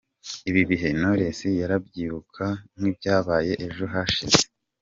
[0.49, 2.45] Ibi bihe Knowless arabyibuka
[2.77, 4.43] nk’ibyabaye ejo hashize.